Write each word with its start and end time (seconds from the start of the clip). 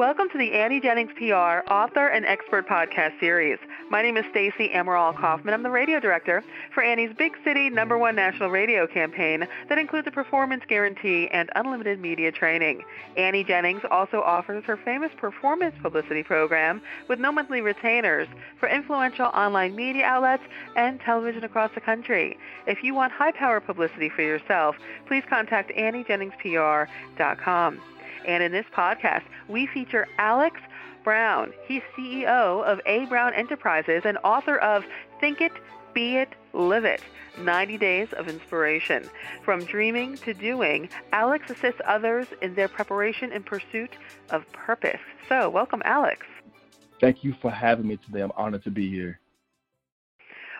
Welcome 0.00 0.30
to 0.30 0.38
the 0.38 0.52
Annie 0.52 0.80
Jennings 0.80 1.12
PR 1.18 1.60
author 1.70 2.08
and 2.08 2.24
expert 2.24 2.66
podcast 2.66 3.20
series. 3.20 3.58
My 3.90 4.00
name 4.00 4.16
is 4.16 4.24
Stacey 4.30 4.70
Amaral 4.70 5.14
Kaufman. 5.14 5.52
I'm 5.52 5.62
the 5.62 5.68
radio 5.68 6.00
director 6.00 6.42
for 6.72 6.82
Annie's 6.82 7.14
Big 7.18 7.32
City 7.44 7.68
number 7.68 7.98
one 7.98 8.16
national 8.16 8.48
radio 8.48 8.86
campaign 8.86 9.46
that 9.68 9.76
includes 9.76 10.08
a 10.08 10.10
performance 10.10 10.62
guarantee 10.66 11.28
and 11.34 11.50
unlimited 11.54 12.00
media 12.00 12.32
training. 12.32 12.82
Annie 13.18 13.44
Jennings 13.44 13.82
also 13.90 14.22
offers 14.22 14.64
her 14.64 14.78
famous 14.78 15.10
performance 15.18 15.74
publicity 15.82 16.22
program 16.22 16.80
with 17.08 17.18
no 17.18 17.30
monthly 17.30 17.60
retainers 17.60 18.26
for 18.58 18.70
influential 18.70 19.26
online 19.26 19.76
media 19.76 20.06
outlets 20.06 20.44
and 20.76 20.98
television 21.00 21.44
across 21.44 21.72
the 21.74 21.80
country. 21.82 22.38
If 22.66 22.82
you 22.82 22.94
want 22.94 23.12
high 23.12 23.32
power 23.32 23.60
publicity 23.60 24.08
for 24.08 24.22
yourself, 24.22 24.76
please 25.06 25.24
contact 25.28 25.70
AnnieJenningsPR.com. 25.76 27.80
And 28.26 28.42
in 28.42 28.52
this 28.52 28.66
podcast, 28.74 29.22
we 29.48 29.66
feature 29.66 30.06
Alex 30.18 30.60
Brown. 31.04 31.52
He's 31.66 31.82
CEO 31.96 32.64
of 32.64 32.80
A. 32.86 33.06
Brown 33.06 33.32
Enterprises 33.34 34.02
and 34.04 34.18
author 34.24 34.58
of 34.58 34.84
Think 35.20 35.40
It, 35.40 35.52
Be 35.94 36.16
It, 36.16 36.30
Live 36.52 36.84
It 36.84 37.02
90 37.38 37.78
Days 37.78 38.12
of 38.12 38.28
Inspiration. 38.28 39.08
From 39.42 39.64
dreaming 39.64 40.16
to 40.18 40.34
doing, 40.34 40.88
Alex 41.12 41.50
assists 41.50 41.80
others 41.86 42.26
in 42.42 42.54
their 42.54 42.68
preparation 42.68 43.32
and 43.32 43.44
pursuit 43.44 43.90
of 44.30 44.50
purpose. 44.52 45.00
So, 45.28 45.48
welcome, 45.48 45.82
Alex. 45.84 46.26
Thank 47.00 47.24
you 47.24 47.34
for 47.40 47.50
having 47.50 47.86
me 47.86 47.96
today. 47.96 48.20
I'm 48.20 48.32
honored 48.36 48.64
to 48.64 48.70
be 48.70 48.90
here. 48.90 49.20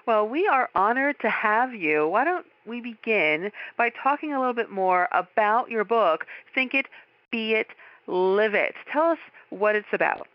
Well, 0.06 0.26
we 0.26 0.48
are 0.48 0.70
honored 0.74 1.16
to 1.20 1.28
have 1.28 1.74
you. 1.74 2.08
Why 2.08 2.24
don't 2.24 2.46
we 2.66 2.80
begin 2.80 3.52
by 3.76 3.90
talking 3.90 4.32
a 4.32 4.38
little 4.38 4.54
bit 4.54 4.70
more 4.70 5.08
about 5.12 5.70
your 5.70 5.84
book, 5.84 6.26
Think 6.54 6.74
It, 6.74 6.86
be 7.30 7.52
it, 7.52 7.68
live 8.06 8.54
it. 8.54 8.74
Tell 8.92 9.04
us 9.04 9.18
what 9.50 9.74
it's 9.74 9.86
about. 9.92 10.26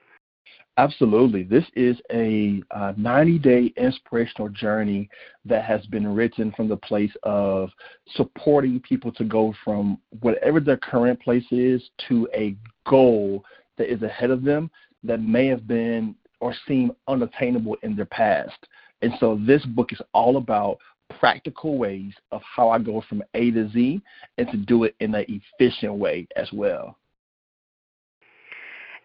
Absolutely. 0.78 1.44
This 1.44 1.64
is 1.76 1.98
a 2.12 2.62
90 2.98 3.36
uh, 3.36 3.42
day 3.42 3.74
inspirational 3.78 4.50
journey 4.50 5.10
that 5.46 5.64
has 5.64 5.86
been 5.86 6.06
written 6.14 6.52
from 6.52 6.68
the 6.68 6.76
place 6.76 7.14
of 7.24 7.70
supporting 8.16 8.82
people 8.82 9.12
to 9.14 9.24
go 9.24 9.54
from 9.64 9.98
whatever 10.20 10.60
their 10.60 10.78
current 10.78 11.20
place 11.22 11.46
is 11.52 11.82
to 12.10 12.28
a 12.36 12.58
goal 12.86 13.46
that 13.78 13.92
is 13.92 14.02
ahead 14.02 14.32
of 14.32 14.44
them 14.44 14.70
that 15.04 15.22
may 15.22 15.48
have 15.48 15.66
been 15.66 16.14
or 16.42 16.54
seem 16.68 16.92
unattainable 17.08 17.78
in 17.84 17.96
their 17.96 18.06
past. 18.06 18.68
And 19.02 19.14
so 19.20 19.40
this 19.46 19.64
book 19.66 19.94
is 19.94 20.02
all 20.14 20.36
about 20.36 20.78
practical 21.20 21.78
ways 21.78 22.14
of 22.32 22.42
how 22.44 22.70
I 22.70 22.80
go 22.80 23.04
from 23.08 23.24
A 23.34 23.52
to 23.52 23.70
Z 23.70 24.02
and 24.38 24.48
to 24.52 24.58
do 24.58 24.84
it 24.84 24.96
in 25.00 25.14
an 25.16 25.26
efficient 25.28 25.96
way 25.96 26.28
as 26.36 26.52
well. 26.52 26.98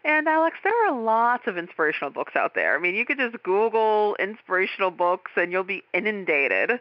And 0.05 0.27
Alex, 0.29 0.57
there 0.65 0.87
are 0.87 0.99
lots 0.99 1.45
of 1.47 1.59
inspirational 1.59 2.11
books 2.11 2.33
out 2.35 2.55
there. 2.55 2.75
I 2.75 2.81
mean, 2.81 2.95
you 2.95 3.05
could 3.05 3.19
just 3.19 3.43
Google 3.43 4.17
inspirational 4.19 4.91
books 4.91 5.33
and 5.37 5.53
you'll 5.53 5.63
be 5.63 5.83
inundated. 5.93 6.81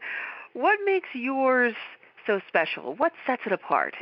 What 0.54 0.80
makes 0.86 1.10
yours 1.14 1.74
so 2.26 2.40
special? 2.48 2.96
What 2.96 3.12
sets 3.28 3.42
it 3.46 3.52
apart? 3.52 3.94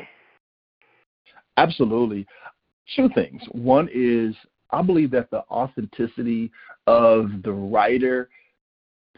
Absolutely. 1.57 2.27
Two 2.95 3.09
things. 3.09 3.41
One 3.51 3.89
is 3.91 4.35
I 4.71 4.81
believe 4.81 5.11
that 5.11 5.31
the 5.31 5.43
authenticity 5.49 6.51
of 6.85 7.29
the 7.43 7.51
writer 7.51 8.29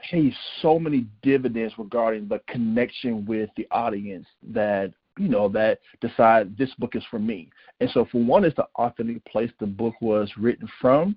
pays 0.01 0.33
so 0.61 0.79
many 0.79 1.05
dividends 1.21 1.73
regarding 1.77 2.27
the 2.27 2.41
connection 2.47 3.25
with 3.25 3.49
the 3.57 3.67
audience 3.71 4.27
that 4.51 4.93
you 5.17 5.27
know 5.27 5.49
that 5.49 5.79
decide 6.01 6.57
this 6.57 6.73
book 6.79 6.95
is 6.95 7.03
for 7.09 7.19
me. 7.19 7.49
And 7.79 7.89
so 7.91 8.07
for 8.11 8.23
one, 8.23 8.45
it's 8.45 8.55
the 8.55 8.67
authentic 8.75 9.23
place 9.25 9.51
the 9.59 9.67
book 9.67 9.93
was 10.01 10.31
written 10.37 10.67
from. 10.81 11.15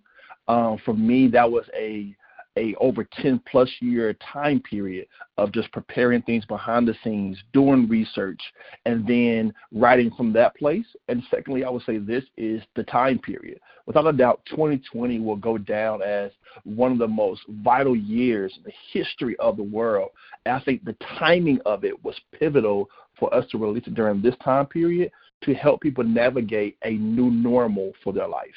Um, 0.49 0.79
for 0.85 0.95
me, 0.95 1.29
that 1.29 1.51
was 1.51 1.65
a 1.77 2.15
a 2.57 2.75
over 2.77 3.05
10 3.21 3.41
plus 3.51 3.71
year 3.81 4.15
time 4.33 4.61
period 4.61 5.07
of 5.39 5.53
just 5.53 5.73
preparing 5.73 6.23
things 6.23 6.45
behind 6.45 6.87
the 6.87 6.95
scenes, 7.03 7.39
doing 7.53 7.89
research, 7.89 8.41
and 8.85 9.07
then 9.07 9.53
writing 9.73 10.11
from 10.17 10.33
that 10.33 10.55
place. 10.57 10.87
And 11.09 11.23
secondly, 11.31 11.65
I 11.65 11.71
would 11.71 11.83
say 11.85 11.99
this 11.99 12.25
is 12.37 12.63
the 12.77 12.85
time 12.85 13.19
period. 13.19 13.59
Without 13.87 14.07
a 14.07 14.13
doubt, 14.13 14.43
2020 14.51 15.21
will 15.21 15.37
go 15.37 15.59
down 15.59 16.03
as 16.03 16.31
one 16.65 16.93
of 16.93 16.99
the 16.99 17.09
most 17.09 17.43
vital 17.49 17.97
years 17.97 18.53
in 18.57 18.63
the 18.65 18.73
history 18.93 19.37
of 19.39 19.57
the 19.57 19.63
world. 19.63 20.11
And 20.45 20.55
I 20.55 20.61
think 20.61 20.85
the 20.85 20.97
timing 21.19 21.61
of 21.67 21.85
it 21.85 22.05
was 22.05 22.21
pivotal 22.39 22.89
for 23.19 23.33
us 23.35 23.49
to 23.51 23.59
release 23.59 23.87
it 23.87 23.95
during 23.95 24.21
this 24.21 24.37
time 24.43 24.67
period 24.67 25.11
to 25.43 25.55
help 25.55 25.81
people 25.81 26.05
navigate 26.05 26.77
a 26.85 26.91
new 26.93 27.31
normal 27.31 27.93
for 28.03 28.13
their 28.13 28.29
life. 28.29 28.49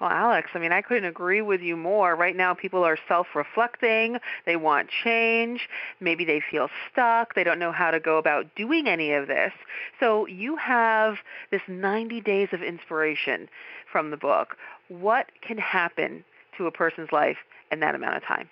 Well, 0.00 0.10
Alex, 0.10 0.50
I 0.54 0.58
mean, 0.58 0.72
I 0.72 0.80
couldn't 0.80 1.04
agree 1.04 1.42
with 1.42 1.60
you 1.60 1.76
more. 1.76 2.16
Right 2.16 2.34
now, 2.34 2.54
people 2.54 2.82
are 2.84 2.96
self 3.06 3.26
reflecting. 3.34 4.16
They 4.46 4.56
want 4.56 4.88
change. 5.04 5.68
Maybe 6.00 6.24
they 6.24 6.40
feel 6.50 6.68
stuck. 6.90 7.34
They 7.34 7.44
don't 7.44 7.58
know 7.58 7.72
how 7.72 7.90
to 7.90 8.00
go 8.00 8.16
about 8.16 8.46
doing 8.56 8.88
any 8.88 9.12
of 9.12 9.28
this. 9.28 9.52
So, 10.00 10.26
you 10.26 10.56
have 10.56 11.16
this 11.50 11.60
90 11.68 12.22
days 12.22 12.48
of 12.52 12.62
inspiration 12.62 13.48
from 13.92 14.10
the 14.10 14.16
book. 14.16 14.56
What 14.88 15.26
can 15.46 15.58
happen 15.58 16.24
to 16.56 16.66
a 16.66 16.72
person's 16.72 17.12
life 17.12 17.36
in 17.70 17.80
that 17.80 17.94
amount 17.94 18.16
of 18.16 18.24
time? 18.24 18.48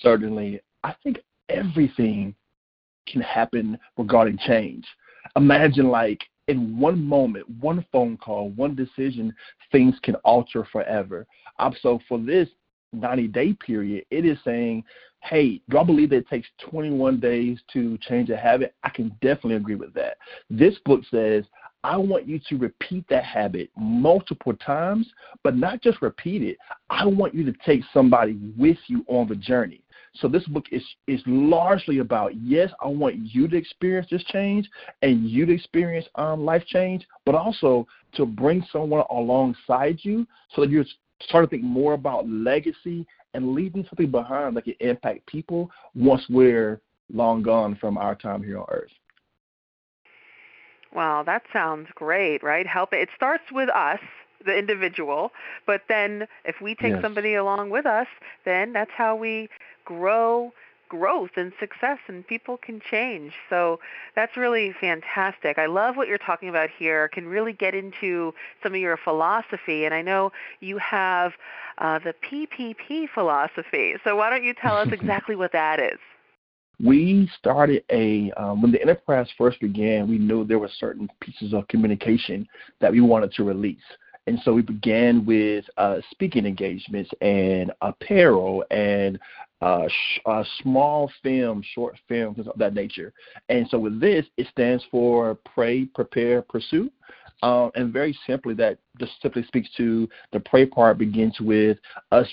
Certainly. 0.00 0.60
I 0.84 0.94
think 1.02 1.18
everything 1.48 2.36
can 3.08 3.20
happen 3.20 3.76
regarding 3.96 4.38
change. 4.38 4.86
Imagine, 5.34 5.88
like, 5.88 6.24
in 6.48 6.78
one 6.78 7.04
moment, 7.04 7.48
one 7.60 7.84
phone 7.92 8.16
call, 8.16 8.50
one 8.50 8.74
decision, 8.74 9.34
things 9.70 9.94
can 10.02 10.16
alter 10.16 10.66
forever. 10.72 11.26
Um, 11.58 11.74
so 11.80 12.00
for 12.08 12.18
this 12.18 12.48
90 12.92 13.28
day 13.28 13.52
period, 13.52 14.04
it 14.10 14.24
is 14.24 14.38
saying, 14.44 14.82
hey, 15.22 15.60
do 15.68 15.78
I 15.78 15.84
believe 15.84 16.10
that 16.10 16.16
it 16.16 16.28
takes 16.28 16.48
21 16.70 17.20
days 17.20 17.58
to 17.72 17.98
change 17.98 18.30
a 18.30 18.36
habit? 18.36 18.74
I 18.82 18.88
can 18.88 19.10
definitely 19.20 19.56
agree 19.56 19.74
with 19.74 19.92
that. 19.94 20.16
This 20.48 20.76
book 20.84 21.02
says, 21.10 21.44
I 21.84 21.96
want 21.96 22.26
you 22.26 22.40
to 22.48 22.56
repeat 22.56 23.04
that 23.08 23.24
habit 23.24 23.70
multiple 23.76 24.54
times, 24.54 25.06
but 25.44 25.56
not 25.56 25.80
just 25.82 26.02
repeat 26.02 26.42
it. 26.42 26.58
I 26.90 27.06
want 27.06 27.34
you 27.34 27.44
to 27.44 27.54
take 27.64 27.82
somebody 27.92 28.36
with 28.56 28.78
you 28.88 29.04
on 29.06 29.28
the 29.28 29.36
journey. 29.36 29.82
So 30.14 30.28
this 30.28 30.44
book 30.48 30.66
is 30.70 30.84
is 31.06 31.22
largely 31.26 31.98
about 31.98 32.34
yes, 32.36 32.70
I 32.80 32.88
want 32.88 33.16
you 33.16 33.48
to 33.48 33.56
experience 33.56 34.08
this 34.10 34.24
change 34.24 34.68
and 35.02 35.28
you 35.28 35.46
to 35.46 35.52
experience 35.52 36.06
um, 36.16 36.44
life 36.44 36.64
change, 36.66 37.06
but 37.24 37.34
also 37.34 37.86
to 38.14 38.26
bring 38.26 38.64
someone 38.72 39.04
alongside 39.10 39.98
you 40.02 40.26
so 40.54 40.62
that 40.62 40.70
you 40.70 40.84
start 41.22 41.44
to 41.44 41.50
think 41.50 41.62
more 41.62 41.94
about 41.94 42.28
legacy 42.28 43.06
and 43.34 43.54
leaving 43.54 43.84
something 43.84 44.10
behind 44.10 44.56
that 44.56 44.64
can 44.64 44.74
impact 44.80 45.26
people 45.26 45.70
once 45.94 46.22
we're 46.28 46.80
long 47.12 47.42
gone 47.42 47.76
from 47.76 47.98
our 47.98 48.14
time 48.14 48.42
here 48.42 48.58
on 48.58 48.66
earth. 48.70 48.90
Wow, 50.94 51.22
that 51.24 51.42
sounds 51.52 51.88
great, 51.94 52.42
right? 52.42 52.66
Help 52.66 52.92
it. 52.92 53.00
It 53.00 53.08
starts 53.14 53.44
with 53.52 53.68
us 53.68 54.00
the 54.44 54.56
individual, 54.56 55.32
but 55.66 55.82
then 55.88 56.26
if 56.44 56.60
we 56.60 56.74
take 56.74 56.92
yes. 56.92 57.02
somebody 57.02 57.34
along 57.34 57.70
with 57.70 57.86
us, 57.86 58.06
then 58.44 58.72
that's 58.72 58.90
how 58.96 59.16
we 59.16 59.48
grow 59.84 60.52
growth 60.88 61.30
and 61.36 61.52
success 61.60 61.98
and 62.08 62.26
people 62.26 62.56
can 62.56 62.80
change. 62.90 63.32
So 63.50 63.78
that's 64.16 64.36
really 64.36 64.74
fantastic. 64.80 65.58
I 65.58 65.66
love 65.66 65.96
what 65.96 66.08
you're 66.08 66.18
talking 66.18 66.48
about 66.48 66.70
here. 66.70 67.08
Can 67.08 67.26
really 67.26 67.52
get 67.52 67.74
into 67.74 68.32
some 68.62 68.74
of 68.74 68.80
your 68.80 68.96
philosophy 68.96 69.84
and 69.84 69.94
I 69.94 70.02
know 70.02 70.32
you 70.60 70.78
have 70.78 71.32
uh, 71.78 71.98
the 71.98 72.14
PPP 72.28 73.08
philosophy. 73.12 73.94
So 74.02 74.16
why 74.16 74.30
don't 74.30 74.44
you 74.44 74.54
tell 74.54 74.76
us 74.76 74.88
exactly 74.92 75.36
what 75.36 75.52
that 75.52 75.78
is? 75.78 75.98
We 76.80 77.28
started 77.36 77.82
a 77.90 78.30
um, 78.36 78.62
when 78.62 78.70
the 78.70 78.80
enterprise 78.80 79.26
first 79.36 79.60
began. 79.60 80.08
We 80.08 80.18
knew 80.18 80.44
there 80.44 80.60
were 80.60 80.70
certain 80.78 81.08
pieces 81.20 81.52
of 81.52 81.66
communication 81.66 82.46
that 82.80 82.92
we 82.92 83.00
wanted 83.00 83.32
to 83.32 83.42
release. 83.44 83.82
And 84.28 84.38
so 84.44 84.52
we 84.52 84.60
began 84.60 85.24
with 85.24 85.64
uh, 85.78 85.96
speaking 86.10 86.44
engagements 86.44 87.10
and 87.22 87.72
apparel 87.80 88.62
and 88.70 89.18
uh, 89.62 89.88
sh- 89.88 90.20
uh, 90.26 90.44
small 90.60 91.10
film, 91.22 91.64
short 91.74 91.96
films 92.08 92.46
of 92.46 92.52
that 92.58 92.74
nature. 92.74 93.14
And 93.48 93.66
so 93.70 93.78
with 93.78 93.98
this, 93.98 94.26
it 94.36 94.46
stands 94.50 94.84
for 94.90 95.38
pray, 95.54 95.86
prepare, 95.86 96.42
pursue. 96.42 96.90
Um, 97.42 97.70
and 97.74 97.90
very 97.90 98.16
simply, 98.26 98.52
that 98.54 98.78
just 99.00 99.12
simply 99.22 99.44
speaks 99.44 99.70
to 99.78 100.06
the 100.34 100.40
pray 100.40 100.66
part 100.66 100.98
begins 100.98 101.40
with 101.40 101.78
us 102.12 102.26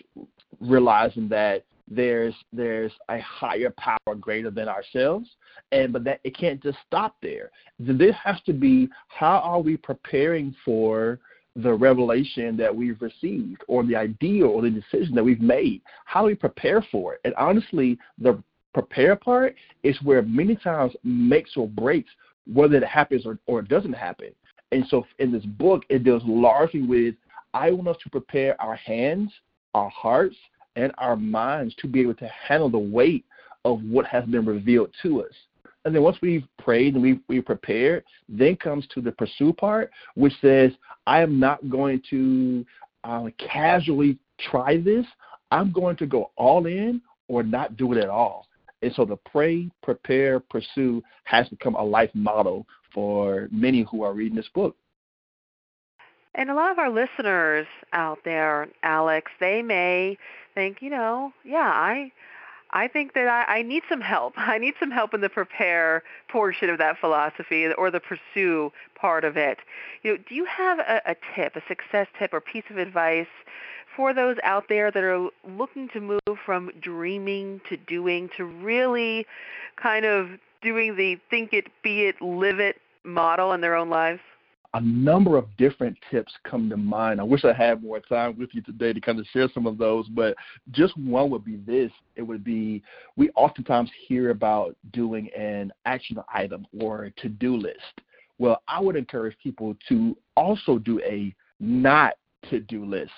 realizing 0.59 1.29
that 1.29 1.63
there's 1.87 2.33
there's 2.51 2.91
a 3.09 3.19
higher 3.19 3.71
power 3.77 4.15
greater 4.19 4.49
than 4.49 4.67
ourselves 4.67 5.29
and 5.71 5.93
but 5.93 6.03
that 6.03 6.19
it 6.23 6.35
can't 6.35 6.61
just 6.63 6.79
stop 6.87 7.15
there 7.21 7.51
this 7.77 8.15
has 8.23 8.41
to 8.43 8.53
be 8.53 8.89
how 9.07 9.37
are 9.37 9.61
we 9.61 9.77
preparing 9.77 10.55
for 10.65 11.19
the 11.55 11.73
revelation 11.73 12.57
that 12.57 12.75
we've 12.75 13.01
received 13.01 13.63
or 13.67 13.83
the 13.83 13.95
idea 13.95 14.45
or 14.45 14.61
the 14.61 14.69
decision 14.69 15.15
that 15.15 15.23
we've 15.23 15.41
made. 15.41 15.81
How 16.05 16.21
do 16.21 16.27
we 16.27 16.35
prepare 16.35 16.85
for 16.91 17.13
it? 17.13 17.21
And 17.23 17.33
honestly, 17.35 17.97
the 18.17 18.41
prepare 18.73 19.15
part 19.15 19.55
is 19.83 19.97
where 20.01 20.21
many 20.21 20.55
times 20.55 20.93
makes 21.03 21.55
or 21.55 21.67
breaks 21.67 22.11
whether 22.51 22.75
it 22.75 22.83
happens 22.83 23.25
or, 23.25 23.39
or 23.47 23.59
it 23.59 23.69
doesn't 23.69 23.93
happen. 23.93 24.29
And 24.71 24.85
so 24.89 25.05
in 25.19 25.31
this 25.31 25.45
book, 25.45 25.83
it 25.89 26.03
deals 26.03 26.23
largely 26.25 26.81
with 26.81 27.15
I 27.53 27.71
want 27.71 27.87
us 27.87 27.97
to 28.03 28.09
prepare 28.09 28.61
our 28.61 28.75
hands, 28.75 29.31
our 29.73 29.89
hearts, 29.89 30.35
and 30.75 30.91
our 30.97 31.15
minds 31.15 31.73
to 31.75 31.87
be 31.87 32.01
able 32.01 32.15
to 32.15 32.27
handle 32.27 32.69
the 32.69 32.77
weight 32.77 33.23
of 33.63 33.81
what 33.83 34.05
has 34.07 34.25
been 34.25 34.45
revealed 34.45 34.89
to 35.03 35.23
us. 35.23 35.33
And 35.85 35.95
then 35.95 36.01
once 36.01 36.17
we've 36.21 36.43
prayed 36.57 36.95
and 36.95 37.03
we've, 37.03 37.19
we've 37.29 37.45
prepared, 37.45 38.03
then 38.27 38.55
comes 38.57 38.85
to 38.93 39.01
the 39.01 39.11
pursue 39.13 39.53
part, 39.53 39.91
which 40.15 40.33
says, 40.41 40.71
I 41.07 41.21
am 41.21 41.39
not 41.39 41.69
going 41.69 42.01
to 42.09 42.65
uh, 43.03 43.29
casually 43.37 44.17
try 44.49 44.77
this. 44.77 45.05
I'm 45.51 45.71
going 45.71 45.95
to 45.97 46.05
go 46.05 46.31
all 46.35 46.65
in 46.65 47.01
or 47.27 47.43
not 47.43 47.77
do 47.77 47.93
it 47.93 47.97
at 47.97 48.09
all. 48.09 48.47
And 48.81 48.93
so 48.93 49.05
the 49.05 49.17
pray, 49.17 49.69
prepare, 49.83 50.39
pursue 50.39 51.01
has 51.23 51.47
become 51.49 51.75
a 51.75 51.83
life 51.83 52.11
model 52.13 52.67
for 52.93 53.47
many 53.51 53.85
who 53.89 54.03
are 54.03 54.13
reading 54.13 54.35
this 54.35 54.49
book. 54.53 54.75
And 56.35 56.49
a 56.49 56.53
lot 56.53 56.71
of 56.71 56.79
our 56.79 56.89
listeners 56.89 57.65
out 57.93 58.19
there, 58.25 58.67
Alex, 58.83 59.31
they 59.39 59.61
may 59.61 60.17
think, 60.53 60.81
you 60.81 60.89
know, 60.89 61.31
yeah, 61.45 61.71
I 61.73 62.11
I 62.75 62.89
think 62.89 63.13
that 63.13 63.27
I, 63.27 63.59
I 63.59 63.61
need 63.61 63.83
some 63.89 64.01
help. 64.01 64.33
I 64.37 64.57
need 64.57 64.75
some 64.79 64.91
help 64.91 65.13
in 65.13 65.21
the 65.21 65.29
prepare 65.29 66.03
portion 66.27 66.69
of 66.69 66.77
that 66.77 66.99
philosophy 66.99 67.65
or 67.67 67.89
the 67.89 68.01
pursue 68.01 68.71
part 68.93 69.23
of 69.23 69.37
it. 69.37 69.59
You 70.03 70.11
know, 70.11 70.23
do 70.27 70.35
you 70.35 70.45
have 70.45 70.79
a, 70.79 71.01
a 71.05 71.15
tip, 71.33 71.55
a 71.55 71.61
success 71.67 72.07
tip 72.19 72.33
or 72.33 72.41
piece 72.41 72.65
of 72.69 72.77
advice 72.77 73.27
for 73.95 74.13
those 74.13 74.35
out 74.43 74.65
there 74.67 74.91
that 74.91 75.03
are 75.03 75.29
looking 75.47 75.87
to 75.89 76.01
move 76.01 76.37
from 76.45 76.69
dreaming 76.81 77.61
to 77.69 77.77
doing 77.77 78.29
to 78.35 78.43
really 78.43 79.25
kind 79.81 80.05
of 80.05 80.31
doing 80.61 80.97
the 80.97 81.17
think 81.29 81.53
it, 81.53 81.67
be 81.81 82.03
it, 82.07 82.21
live 82.21 82.59
it 82.59 82.75
model 83.05 83.53
in 83.53 83.61
their 83.61 83.75
own 83.75 83.89
lives? 83.89 84.19
A 84.75 84.81
number 84.81 85.37
of 85.37 85.47
different 85.55 85.97
tips 86.11 86.33
come 86.43 86.69
to 86.69 86.75
mind. 86.75 87.21
I 87.21 87.23
wish 87.23 87.45
I 87.45 87.53
had 87.53 87.81
more 87.81 88.01
time 88.01 88.37
with 88.37 88.49
you 88.51 88.61
today 88.61 88.91
to 88.91 88.99
kind 88.99 89.17
of 89.17 89.25
share 89.27 89.47
some 89.53 89.65
of 89.65 89.77
those, 89.77 90.09
but 90.09 90.35
just 90.71 90.97
one 90.97 91.29
would 91.29 91.45
be 91.45 91.55
this. 91.65 91.91
It 92.17 92.21
would 92.21 92.43
be 92.43 92.83
we 93.15 93.29
oftentimes 93.31 93.89
hear 94.05 94.31
about 94.31 94.75
doing 94.91 95.29
an 95.33 95.71
action 95.85 96.17
item 96.33 96.67
or 96.77 97.09
to 97.15 97.29
do 97.29 97.55
list. 97.55 98.01
Well, 98.37 98.61
I 98.67 98.81
would 98.81 98.97
encourage 98.97 99.37
people 99.41 99.77
to 99.87 100.17
also 100.35 100.77
do 100.77 100.99
a 101.05 101.33
not 101.61 102.15
to 102.49 102.59
do 102.59 102.83
list. 102.83 103.13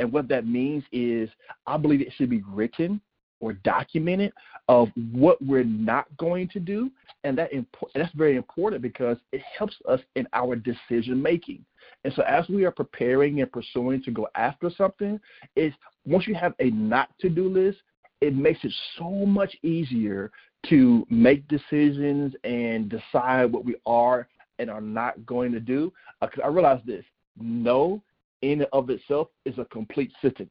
And 0.00 0.12
what 0.12 0.26
that 0.26 0.44
means 0.44 0.82
is 0.90 1.30
I 1.68 1.76
believe 1.76 2.00
it 2.00 2.12
should 2.16 2.30
be 2.30 2.42
written 2.48 3.00
or 3.40 3.52
documented 3.52 4.32
of 4.68 4.88
what 5.12 5.42
we're 5.44 5.64
not 5.64 6.06
going 6.16 6.48
to 6.48 6.60
do, 6.60 6.90
and 7.24 7.36
that 7.38 7.52
impo- 7.52 7.90
that's 7.94 8.12
very 8.14 8.36
important 8.36 8.82
because 8.82 9.16
it 9.32 9.42
helps 9.58 9.76
us 9.88 10.00
in 10.16 10.26
our 10.32 10.56
decision 10.56 11.22
making. 11.22 11.64
And 12.04 12.12
so, 12.14 12.22
as 12.22 12.48
we 12.48 12.64
are 12.64 12.70
preparing 12.70 13.40
and 13.40 13.50
pursuing 13.50 14.02
to 14.04 14.10
go 14.10 14.28
after 14.34 14.70
something, 14.70 15.20
is 15.54 15.72
once 16.04 16.26
you 16.26 16.34
have 16.34 16.54
a 16.60 16.70
not 16.70 17.10
to 17.20 17.28
do 17.28 17.48
list, 17.48 17.78
it 18.20 18.34
makes 18.34 18.64
it 18.64 18.72
so 18.98 19.10
much 19.10 19.56
easier 19.62 20.30
to 20.68 21.06
make 21.10 21.46
decisions 21.48 22.34
and 22.44 22.88
decide 22.88 23.52
what 23.52 23.64
we 23.64 23.76
are 23.86 24.26
and 24.58 24.70
are 24.70 24.80
not 24.80 25.24
going 25.26 25.52
to 25.52 25.60
do. 25.60 25.92
Because 26.20 26.40
uh, 26.42 26.46
I 26.46 26.48
realize 26.48 26.80
this: 26.86 27.04
no, 27.38 28.02
in 28.42 28.62
and 28.62 28.68
of 28.72 28.90
itself, 28.90 29.28
is 29.44 29.58
a 29.58 29.64
complete 29.66 30.12
sentence 30.20 30.50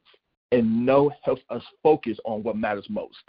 and 0.52 0.86
no 0.86 1.10
helps 1.22 1.42
us 1.50 1.62
focus 1.82 2.18
on 2.24 2.42
what 2.42 2.56
matters 2.56 2.86
most. 2.88 3.22